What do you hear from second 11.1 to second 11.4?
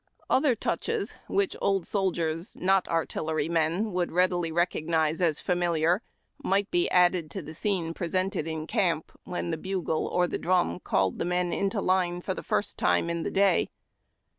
the